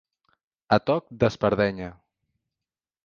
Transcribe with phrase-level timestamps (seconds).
[0.77, 1.91] A toc d'espardenya.